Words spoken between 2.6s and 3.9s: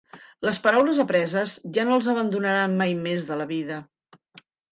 mai més de la vida.